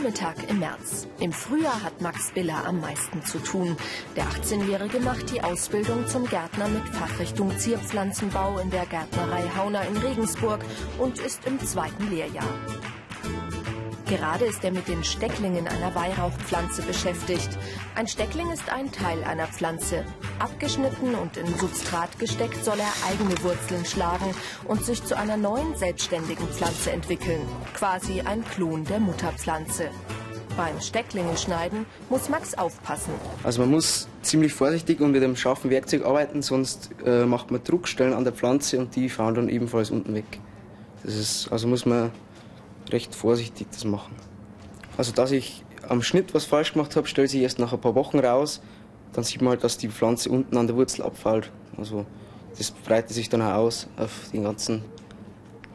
[0.00, 1.06] Vormittag im März.
[1.18, 3.76] Im Frühjahr hat Max Biller am meisten zu tun.
[4.16, 9.98] Der 18-Jährige macht die Ausbildung zum Gärtner mit Fachrichtung Zierpflanzenbau in der Gärtnerei Hauner in
[9.98, 10.60] Regensburg
[10.98, 12.48] und ist im zweiten Lehrjahr.
[14.10, 17.48] Gerade ist er mit den Stecklingen einer Weihrauchpflanze beschäftigt.
[17.94, 20.04] Ein Steckling ist ein Teil einer Pflanze.
[20.40, 24.34] Abgeschnitten und in Substrat gesteckt soll er eigene Wurzeln schlagen
[24.66, 27.40] und sich zu einer neuen selbstständigen Pflanze entwickeln.
[27.72, 29.90] Quasi ein Klon der Mutterpflanze.
[30.56, 33.12] Beim Stecklinge schneiden muss Max aufpassen.
[33.44, 37.62] Also man muss ziemlich vorsichtig und mit einem scharfen Werkzeug arbeiten, sonst äh, macht man
[37.62, 40.40] Druckstellen an der Pflanze und die fahren dann ebenfalls unten weg.
[41.04, 42.10] Das ist, also muss man
[42.92, 44.14] recht vorsichtig das machen.
[44.96, 47.94] Also dass ich am Schnitt was falsch gemacht habe, stellt sich erst nach ein paar
[47.94, 48.60] Wochen raus.
[49.12, 51.50] Dann sieht man halt, dass die Pflanze unten an der Wurzel abfällt.
[51.76, 52.06] Also
[52.56, 54.84] das breitet sich dann auch aus auf den ganzen,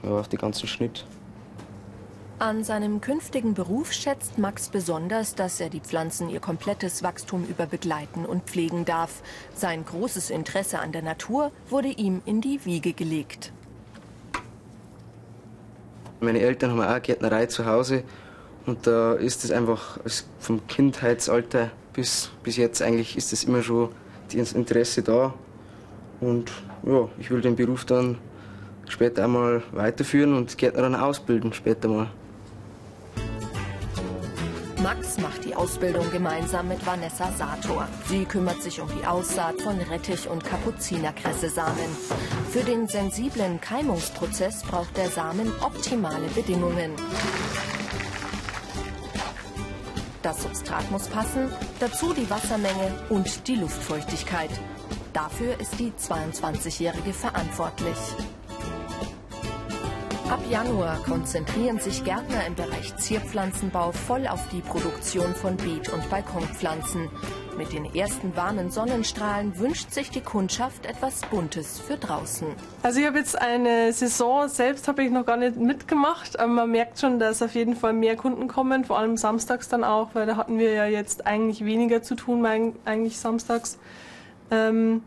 [0.03, 1.05] ja, auf den ganzen Schnitt.
[2.37, 7.65] An seinem künftigen Beruf schätzt Max besonders, dass er die Pflanzen ihr komplettes Wachstum über
[7.65, 9.21] begleiten und pflegen darf.
[9.55, 13.53] Sein großes Interesse an der Natur wurde ihm in die Wiege gelegt.
[16.19, 18.03] Meine Eltern haben auch Gärtnerei zu Hause
[18.65, 19.99] und da ist es einfach
[20.39, 23.89] vom Kindheitsalter bis, bis jetzt eigentlich ist es immer schon
[24.33, 25.33] das Interesse da.
[26.19, 26.51] Und
[26.83, 28.17] ja, ich will den Beruf dann
[28.87, 32.07] später einmal weiterführen und Gärtner dann ausbilden später mal.
[34.85, 37.87] Max macht die Ausbildung gemeinsam mit Vanessa Sator.
[38.07, 41.89] Sie kümmert sich um die Aussaat von Rettich- und Kapuzinerkresse-Samen.
[42.51, 46.91] Für den sensiblen Keimungsprozess braucht der Samen optimale Bedingungen.
[50.21, 51.49] Das Substrat muss passen,
[51.79, 54.51] dazu die Wassermenge und die Luftfeuchtigkeit.
[55.13, 57.97] Dafür ist die 22-Jährige verantwortlich.
[60.29, 66.09] Ab Januar konzentrieren sich Gärtner im Bereich Zierpflanzenbau voll auf die Produktion von Beet- und
[66.09, 67.09] Balkonpflanzen.
[67.59, 72.47] Mit den ersten warmen Sonnenstrahlen wünscht sich die Kundschaft etwas Buntes für draußen.
[72.81, 76.71] Also ich habe jetzt eine Saison selbst habe ich noch gar nicht mitgemacht, aber man
[76.71, 80.25] merkt schon, dass auf jeden Fall mehr Kunden kommen, vor allem samstags dann auch, weil
[80.25, 83.77] da hatten wir ja jetzt eigentlich weniger zu tun, eigentlich samstags.
[84.49, 85.03] Ähm,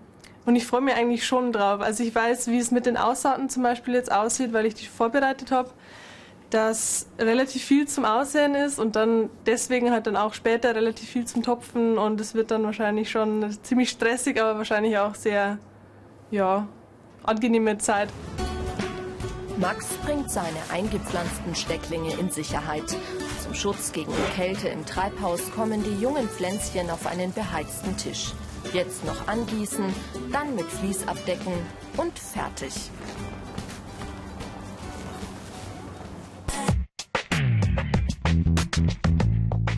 [0.48, 1.82] und ich freue mich eigentlich schon drauf.
[1.82, 4.86] Also ich weiß, wie es mit den Aussaaten zum Beispiel jetzt aussieht, weil ich die
[4.86, 5.68] vorbereitet habe,
[6.48, 11.26] dass relativ viel zum Aussehen ist und dann deswegen halt dann auch später relativ viel
[11.26, 15.58] zum Topfen und es wird dann wahrscheinlich schon ziemlich stressig, aber wahrscheinlich auch sehr,
[16.30, 16.66] ja,
[17.24, 18.08] angenehme Zeit.
[19.58, 22.96] Max bringt seine eingepflanzten Stecklinge in Sicherheit.
[23.42, 28.32] Zum Schutz gegen Kälte im Treibhaus kommen die jungen Pflänzchen auf einen beheizten Tisch.
[28.72, 29.84] Jetzt noch angießen,
[30.30, 31.52] dann mit Vlies abdecken
[31.96, 32.90] und fertig.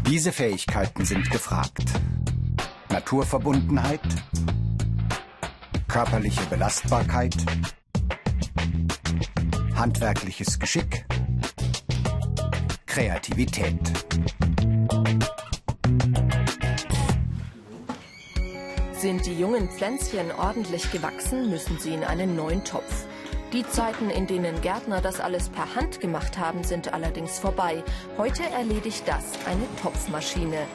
[0.06, 1.84] Diese Fähigkeiten sind gefragt.
[2.88, 4.00] Naturverbundenheit,
[5.86, 7.36] körperliche Belastbarkeit,
[9.76, 11.06] handwerkliches Geschick,
[12.86, 13.78] Kreativität.
[19.00, 23.06] Sind die jungen Pflänzchen ordentlich gewachsen, müssen sie in einen neuen Topf.
[23.50, 27.82] Die Zeiten, in denen Gärtner das alles per Hand gemacht haben, sind allerdings vorbei.
[28.18, 30.66] Heute erledigt das eine Topfmaschine.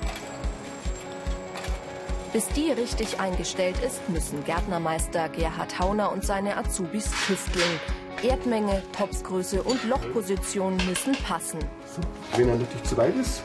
[2.33, 7.79] Bis die richtig eingestellt ist, müssen Gärtnermeister Gerhard Hauner und seine Azubis tüfteln.
[8.23, 11.59] Erdmenge, Topfgröße und Lochposition müssen passen.
[12.35, 13.43] Wenn er natürlich zu weit ist,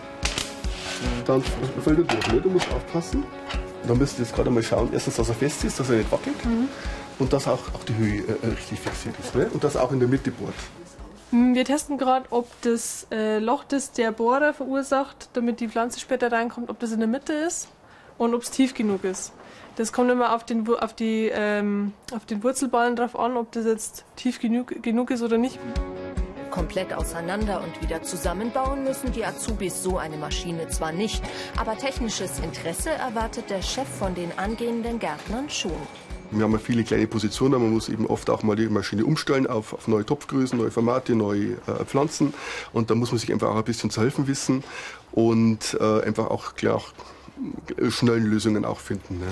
[1.26, 1.42] dann
[1.84, 2.32] fällt er durch.
[2.32, 2.40] Ne?
[2.40, 3.26] Du musst aufpassen.
[3.86, 6.12] Dann müsst ihr jetzt gerade mal schauen, erstens, dass er fest ist, dass er nicht
[6.12, 6.68] wackelt mhm.
[7.18, 9.48] und dass auch, auch die Höhe äh, richtig fixiert ist ne?
[9.52, 10.54] und dass er auch in der Mitte bohrt.
[11.30, 16.00] Hm, wir testen gerade, ob das äh, Loch, das der Bohrer verursacht, damit die Pflanze
[16.00, 17.68] später reinkommt, ob das in der Mitte ist
[18.18, 19.32] und ob es tief genug ist.
[19.76, 23.64] Das kommt immer auf den, auf, die, ähm, auf den Wurzelballen drauf an, ob das
[23.64, 25.58] jetzt tief genug, genug ist oder nicht.
[26.50, 31.22] Komplett auseinander und wieder zusammenbauen müssen die Azubis so eine Maschine zwar nicht,
[31.56, 35.72] aber technisches Interesse erwartet der Chef von den angehenden Gärtnern schon.
[36.32, 39.72] Wir haben viele kleine Positionen, man muss eben oft auch mal die Maschine umstellen auf,
[39.72, 42.34] auf neue Topfgrößen, neue Formate, neue äh, Pflanzen
[42.72, 44.62] und da muss man sich einfach auch ein bisschen zu helfen wissen
[45.12, 46.82] und äh, einfach auch klar
[47.88, 49.18] schnellen Lösungen auch finden.
[49.18, 49.26] Ne?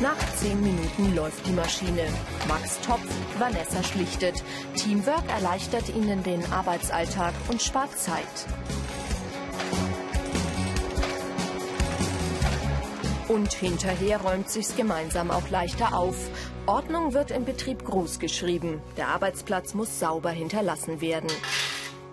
[0.00, 2.06] Nach zehn Minuten läuft die Maschine.
[2.48, 3.04] Max Topf,
[3.38, 4.42] Vanessa schlichtet.
[4.74, 8.24] Teamwork erleichtert ihnen den Arbeitsalltag und spart Zeit.
[13.28, 16.16] Und hinterher räumt sich's gemeinsam auch leichter auf.
[16.64, 18.80] Ordnung wird im Betrieb groß geschrieben.
[18.96, 21.30] Der Arbeitsplatz muss sauber hinterlassen werden.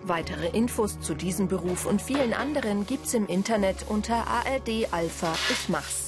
[0.02, 5.70] Weitere Infos zu diesem Beruf und vielen anderen gibt's im Internet unter ARD Alpha Ich
[5.70, 6.07] mach's.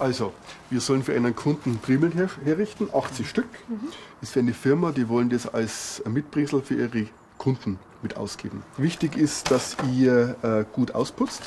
[0.00, 0.32] Also,
[0.70, 3.48] wir sollen für einen Kunden Primeln her herrichten, 80 Stück.
[4.22, 7.06] Ist für eine Firma, die wollen das als Mitbringsel für ihre
[7.36, 8.62] Kunden mit ausgeben.
[8.78, 11.42] Wichtig ist, dass ihr äh, gut ausputzt.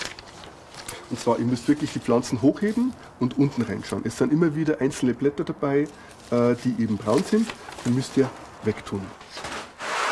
[1.10, 4.04] Und zwar, ihr müsst wirklich die Pflanzen hochheben und unten reinschauen.
[4.06, 5.88] Es sind immer wieder einzelne Blätter dabei,
[6.30, 7.48] äh, die eben braun sind.
[7.86, 8.30] Die müsst ihr
[8.64, 9.02] wegtun.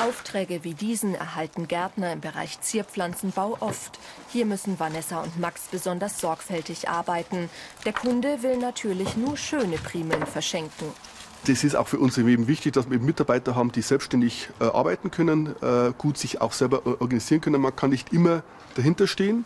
[0.01, 4.00] Aufträge wie diesen erhalten Gärtner im Bereich Zierpflanzenbau oft.
[4.30, 7.50] Hier müssen Vanessa und Max besonders sorgfältig arbeiten.
[7.86, 10.88] Der Kunde will natürlich nur schöne Primeln verschenken.
[11.45, 15.09] Das ist auch für uns eben wichtig, dass wir Mitarbeiter haben, die selbstständig äh, arbeiten
[15.09, 17.62] können, äh, gut sich auch selber organisieren können.
[17.62, 18.44] Man kann nicht immer
[18.75, 19.45] dahinter stehen.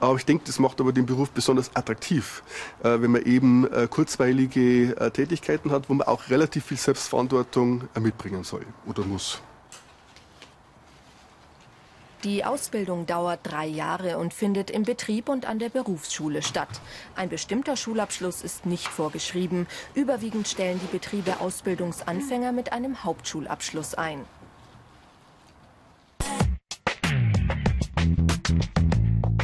[0.00, 2.42] Aber ich denke, das macht aber den Beruf besonders attraktiv,
[2.82, 7.88] äh, wenn man eben äh, kurzweilige äh, Tätigkeiten hat, wo man auch relativ viel Selbstverantwortung
[7.94, 9.40] äh, mitbringen soll oder muss.
[12.24, 16.80] Die Ausbildung dauert drei Jahre und findet im Betrieb und an der Berufsschule statt.
[17.14, 19.66] Ein bestimmter Schulabschluss ist nicht vorgeschrieben.
[19.94, 24.24] Überwiegend stellen die Betriebe Ausbildungsanfänger mit einem Hauptschulabschluss ein.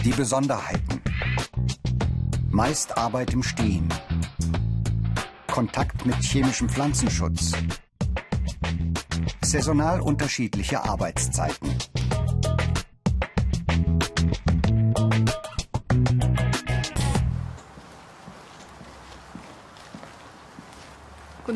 [0.05, 1.01] Die Besonderheiten.
[2.51, 3.89] Meist Arbeit im Stehen.
[5.47, 7.53] Kontakt mit chemischem Pflanzenschutz.
[9.43, 11.77] Saisonal unterschiedliche Arbeitszeiten.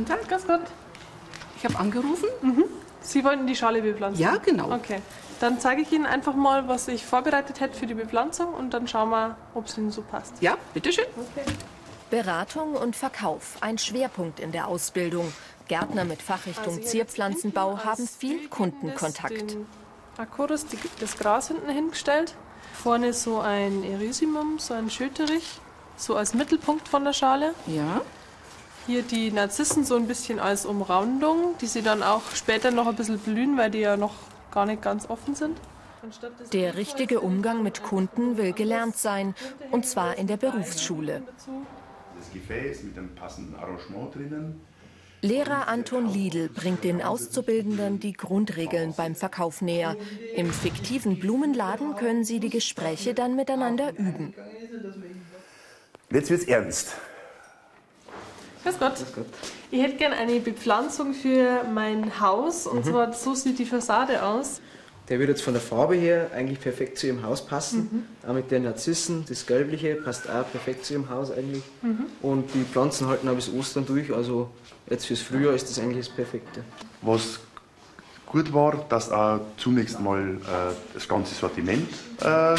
[0.07, 0.29] Guten Tag.
[0.29, 0.61] Ganz gut.
[1.57, 2.29] Ich habe angerufen.
[3.01, 4.23] Sie wollten die Schale bepflanzen?
[4.23, 4.73] Ja, genau.
[4.73, 5.01] Okay.
[5.41, 8.87] Dann zeige ich Ihnen einfach mal, was ich vorbereitet hätte für die Bepflanzung und dann
[8.89, 10.35] schauen wir, ob es Ihnen so passt.
[10.41, 11.05] Ja, bitteschön.
[12.09, 15.33] Beratung und Verkauf, ein Schwerpunkt in der Ausbildung.
[15.67, 19.57] Gärtner mit Fachrichtung Also Zierpflanzenbau haben viel Kundenkontakt.
[19.57, 22.35] die, das Gras hinten hingestellt.
[22.73, 25.61] Vorne so ein Erysimum, so ein Schöterich,
[25.97, 27.55] so als Mittelpunkt von der Schale.
[27.67, 28.03] Ja.
[28.87, 32.95] Hier die Narzissen so ein bisschen als Umrandung, die sie dann auch später noch ein
[32.95, 34.15] bisschen blühen, weil die ja noch
[34.53, 35.59] gar nicht ganz offen sind.
[36.53, 39.35] Der richtige Umgang mit Kunden will gelernt sein,
[39.73, 41.23] und zwar in der Berufsschule.
[42.17, 44.61] Das Gefäß mit einem passenden Arrangement drinnen.
[45.21, 49.97] Lehrer Anton Liedl bringt den Auszubildenden die Grundregeln beim Verkauf näher.
[50.37, 54.33] Im fiktiven Blumenladen können sie die Gespräche dann miteinander üben.
[56.11, 56.95] Jetzt wird's ernst.
[58.67, 58.81] Grüß
[59.15, 59.27] Gott.
[59.71, 64.61] Ich hätte gerne eine Bepflanzung für mein Haus und zwar so sieht die Fassade aus.
[65.09, 68.09] Der wird jetzt von der Farbe her eigentlich perfekt zu ihrem Haus passen.
[68.27, 71.63] Auch mit den Narzissen, das Gelbliche passt auch perfekt zu ihrem Haus eigentlich.
[72.23, 74.51] Und die Pflanzen halten auch bis Ostern durch, also
[74.91, 76.65] jetzt fürs Frühjahr ist das eigentlich das Perfekte.
[77.03, 77.39] Was
[78.27, 81.89] gut war, dass du zunächst mal äh, das ganze Sortiment
[82.21, 82.57] äh,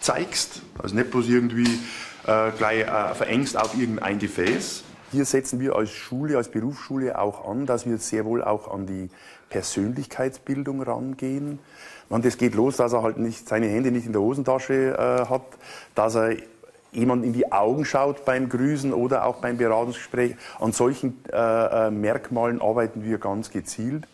[0.00, 0.62] zeigst.
[0.82, 1.78] Also nicht bloß irgendwie
[2.26, 4.82] äh, gleich äh, verengst auf irgendein Gefäß.
[5.12, 8.86] Hier setzen wir als Schule, als Berufsschule auch an, dass wir sehr wohl auch an
[8.86, 9.10] die
[9.48, 11.58] Persönlichkeitsbildung rangehen.
[12.08, 15.28] Man, das geht los, dass er halt nicht seine Hände nicht in der Hosentasche äh,
[15.30, 15.42] hat,
[15.94, 16.36] dass er
[16.94, 20.36] jemand in die Augen schaut beim Grüßen oder auch beim Beratungsgespräch.
[20.58, 24.06] An solchen äh, äh, Merkmalen arbeiten wir ganz gezielt.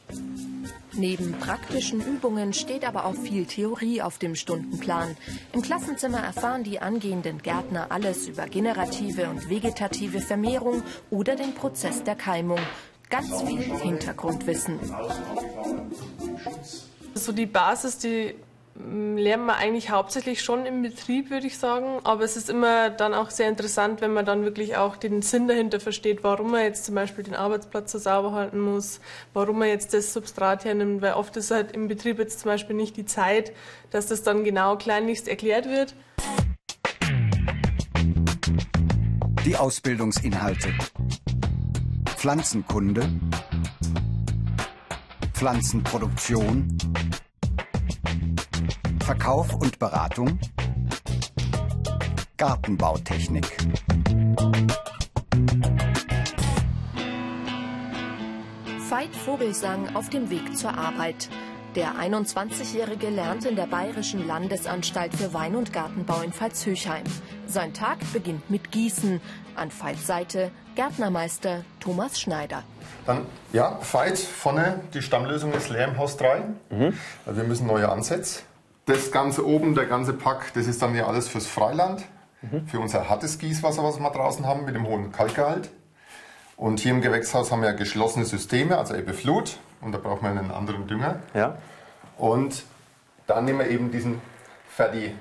[0.93, 5.17] Neben praktischen Übungen steht aber auch viel Theorie auf dem Stundenplan.
[5.53, 12.03] Im Klassenzimmer erfahren die angehenden Gärtner alles über generative und vegetative Vermehrung oder den Prozess
[12.03, 12.59] der Keimung.
[13.09, 14.79] Ganz viel Hintergrundwissen.
[17.15, 18.35] So die Basis, die
[19.17, 22.01] lernt man eigentlich hauptsächlich schon im Betrieb, würde ich sagen.
[22.05, 25.49] Aber es ist immer dann auch sehr interessant, wenn man dann wirklich auch den Sinn
[25.49, 29.01] dahinter versteht, warum man jetzt zum Beispiel den Arbeitsplatz so sauber halten muss,
[29.33, 32.77] warum man jetzt das Substrat hernimmt, weil oft ist halt im Betrieb jetzt zum Beispiel
[32.77, 33.53] nicht die Zeit,
[33.91, 35.95] dass das dann genau kleinlichst erklärt wird.
[39.45, 40.73] Die Ausbildungsinhalte.
[42.17, 43.09] Pflanzenkunde.
[45.33, 46.77] Pflanzenproduktion.
[49.11, 50.39] Verkauf und Beratung.
[52.37, 53.45] Gartenbautechnik.
[58.89, 61.29] Veit Vogelsang auf dem Weg zur Arbeit.
[61.75, 67.03] Der 21-Jährige lernt in der Bayerischen Landesanstalt für Wein- und Gartenbau in Pfalzhöchheim.
[67.49, 69.21] Sein Tag beginnt mit Gießen.
[69.57, 72.63] An Veits Seite Gärtnermeister Thomas Schneider.
[73.07, 76.43] Dann, ja, Veit, vorne, die Stammlösung ist leer im Haus 3.
[77.27, 78.43] Also wir müssen neue Ansätze.
[78.91, 82.05] Das Ganze oben, der ganze Pack, das ist dann ja alles fürs Freiland.
[82.67, 85.71] Für unser hartes Gießwasser, was wir draußen haben, mit dem hohen Kalkgehalt.
[86.57, 89.59] Und hier im Gewächshaus haben wir geschlossene Systeme, also Ebbe Flut.
[89.81, 91.21] Und da braucht man einen anderen Dünger.
[91.35, 91.59] Ja.
[92.19, 92.65] Und
[93.29, 94.21] dann nehmen wir eben diesen
[94.69, 95.15] Ferdi.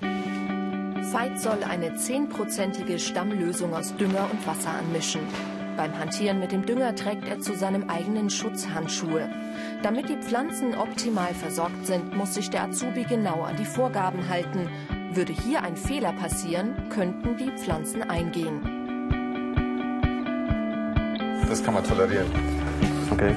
[0.00, 5.20] Veit soll eine zehnprozentige Stammlösung aus Dünger und Wasser anmischen.
[5.76, 9.28] Beim Hantieren mit dem Dünger trägt er zu seinem eigenen Schutz Handschuhe.
[9.82, 14.68] Damit die Pflanzen optimal versorgt sind, muss sich der Azubi genau an die Vorgaben halten.
[15.12, 18.60] Würde hier ein Fehler passieren, könnten die Pflanzen eingehen.
[21.48, 22.26] Das kann man tolerieren.
[23.10, 23.34] Okay.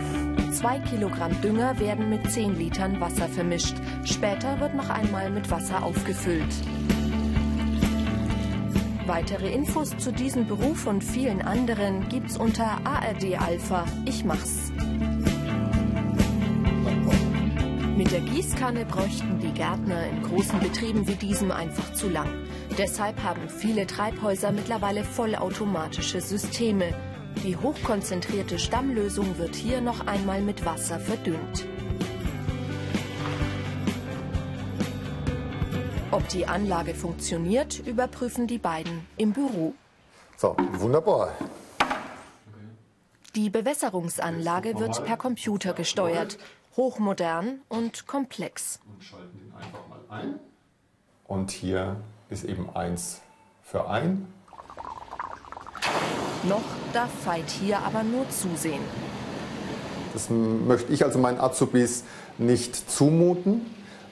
[0.51, 3.75] Zwei Kilogramm Dünger werden mit 10 Litern Wasser vermischt.
[4.03, 6.53] Später wird noch einmal mit Wasser aufgefüllt.
[9.05, 13.85] Weitere Infos zu diesem Beruf und vielen anderen gibt's unter ARD Alpha.
[14.05, 14.71] Ich mach's.
[18.01, 22.47] Mit der Gießkanne bräuchten die Gärtner in großen Betrieben wie diesem einfach zu lang.
[22.75, 26.95] Deshalb haben viele Treibhäuser mittlerweile vollautomatische Systeme.
[27.43, 31.67] Die hochkonzentrierte Stammlösung wird hier noch einmal mit Wasser verdünnt.
[36.09, 39.75] Ob die Anlage funktioniert, überprüfen die beiden im Büro.
[40.37, 41.35] So, wunderbar.
[43.35, 46.39] Die Bewässerungsanlage wird per Computer gesteuert.
[46.77, 48.79] Hochmodern und komplex.
[51.27, 51.97] Und hier
[52.29, 53.21] ist eben eins
[53.61, 54.27] für ein.
[56.43, 56.63] Noch
[56.93, 58.81] darf Veit hier aber nur zusehen.
[60.13, 62.03] Das möchte ich also meinen Azubis
[62.37, 63.65] nicht zumuten,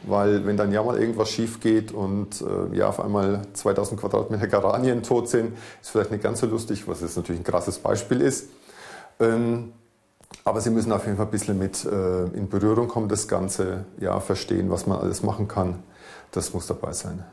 [0.04, 4.48] weil wenn dann ja mal irgendwas schief geht und äh, ja auf einmal 2000 Quadratmeter
[4.48, 8.22] Geranien tot sind, ist vielleicht nicht ganz so lustig, was jetzt natürlich ein krasses Beispiel
[8.22, 8.50] ist.
[9.20, 9.74] Ähm,
[10.44, 13.86] aber sie müssen auf jeden Fall ein bisschen mit äh, in Berührung kommen, das Ganze,
[14.00, 15.84] ja, verstehen, was man alles machen kann.
[16.32, 17.24] Das muss dabei sein.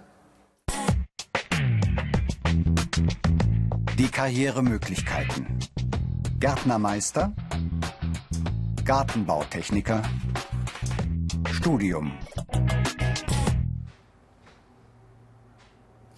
[3.99, 5.47] Die Karrieremöglichkeiten.
[6.39, 7.33] Gärtnermeister,
[8.85, 10.03] Gartenbautechniker,
[11.51, 12.13] Studium.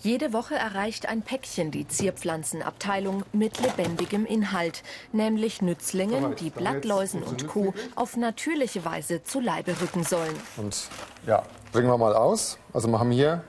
[0.08, 7.46] Jede Woche erreicht ein Päckchen die Zierpflanzenabteilung mit lebendigem Inhalt, nämlich Nützlingen, die Blattläusen und
[7.46, 7.74] Co.
[7.94, 10.34] auf natürliche Weise zu Leibe rücken sollen.
[10.56, 10.88] Und
[11.26, 12.58] ja, bringen wir mal aus.
[12.72, 13.44] Also wir haben hier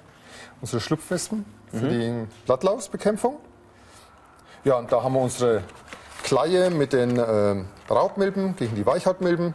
[0.60, 3.38] unsere Schlupfwespen für die Blattlausbekämpfung.
[4.66, 5.64] Ja, und da haben wir unsere
[6.24, 9.54] Kleie mit den äh, Raubmilben gegen die Weichhautmilben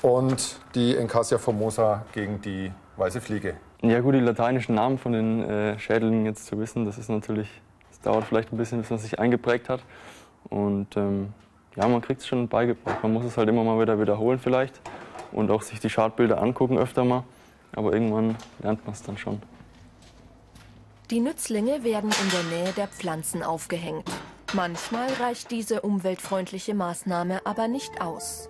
[0.00, 3.56] und die Encasia formosa gegen die weiße Fliege.
[3.82, 7.48] Ja gut, die lateinischen Namen von den äh, Schädlingen jetzt zu wissen, das ist natürlich,
[7.90, 9.82] das dauert vielleicht ein bisschen, bis man sich eingeprägt hat.
[10.48, 11.32] Und ähm,
[11.76, 13.02] ja, man kriegt es schon beigebracht.
[13.02, 14.80] Man muss es halt immer mal wieder wiederholen vielleicht
[15.32, 17.24] und auch sich die Schadbilder angucken öfter mal.
[17.72, 19.42] Aber irgendwann lernt man es dann schon.
[21.10, 24.10] Die Nützlinge werden in der Nähe der Pflanzen aufgehängt.
[24.54, 28.48] Manchmal reicht diese umweltfreundliche Maßnahme aber nicht aus.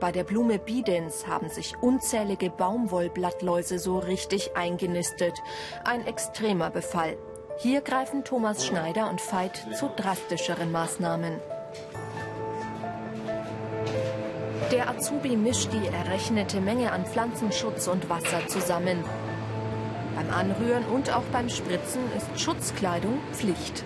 [0.00, 5.34] Bei der Blume Bidens haben sich unzählige Baumwollblattläuse so richtig eingenistet.
[5.84, 7.18] Ein extremer Befall.
[7.58, 11.34] Hier greifen Thomas Schneider und Veit zu drastischeren Maßnahmen.
[14.72, 19.04] Der Azubi mischt die errechnete Menge an Pflanzenschutz und Wasser zusammen.
[20.16, 23.84] Beim Anrühren und auch beim Spritzen ist Schutzkleidung Pflicht.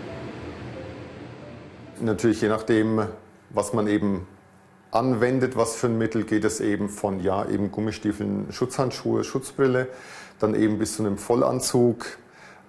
[2.01, 3.09] Natürlich je nachdem,
[3.51, 4.29] was man eben
[4.95, 9.89] anwendet, was für ein Mittel, geht es eben von ja, eben Gummistiefeln, Schutzhandschuhe, Schutzbrille,
[10.39, 12.07] dann eben bis zu einem Vollanzug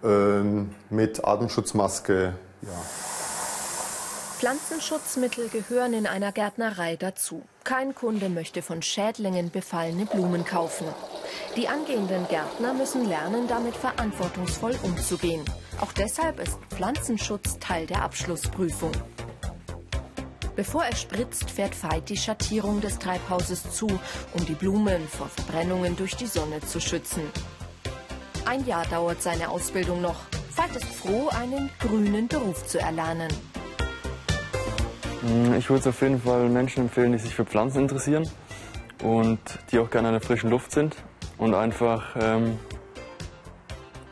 [0.03, 2.34] ähm, mit Atemschutzmaske.
[2.62, 2.70] Ja.
[4.38, 7.41] Pflanzenschutzmittel gehören in einer Gärtnerei dazu.
[7.63, 10.88] Kein Kunde möchte von Schädlingen befallene Blumen kaufen.
[11.55, 15.44] Die angehenden Gärtner müssen lernen, damit verantwortungsvoll umzugehen.
[15.79, 18.91] Auch deshalb ist Pflanzenschutz Teil der Abschlussprüfung.
[20.56, 25.98] Bevor er spritzt, fährt Veit die Schattierung des Treibhauses zu, um die Blumen vor Verbrennungen
[25.98, 27.24] durch die Sonne zu schützen.
[28.46, 30.22] Ein Jahr dauert seine Ausbildung noch.
[30.56, 33.30] Veit ist froh, einen grünen Beruf zu erlernen.
[35.58, 38.30] Ich würde es auf jeden Fall Menschen empfehlen, die sich für Pflanzen interessieren
[39.04, 39.40] und
[39.72, 40.96] die auch gerne in der frischen Luft sind
[41.38, 42.58] und einfach ähm,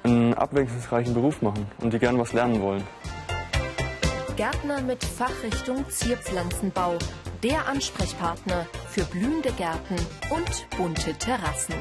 [0.03, 2.83] einen abwechslungsreichen Beruf machen und die gerne was lernen wollen.
[4.35, 6.97] Gärtner mit Fachrichtung Zierpflanzenbau.
[7.43, 9.95] Der Ansprechpartner für blühende Gärten
[10.31, 11.75] und bunte Terrassen.